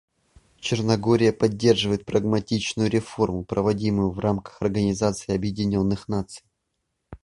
[0.59, 6.43] Черногория поддерживает прагматичную реформу, проводимую в рамках Организации Объединенных Наций.